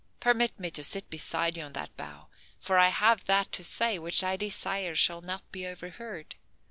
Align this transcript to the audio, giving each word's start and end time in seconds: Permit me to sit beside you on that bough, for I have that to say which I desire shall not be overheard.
Permit 0.19 0.59
me 0.59 0.71
to 0.71 0.83
sit 0.83 1.07
beside 1.11 1.55
you 1.55 1.61
on 1.63 1.73
that 1.73 1.95
bough, 1.95 2.27
for 2.57 2.79
I 2.79 2.87
have 2.87 3.25
that 3.25 3.51
to 3.51 3.63
say 3.63 3.99
which 3.99 4.23
I 4.23 4.35
desire 4.35 4.95
shall 4.95 5.21
not 5.21 5.43
be 5.51 5.67
overheard. 5.67 6.33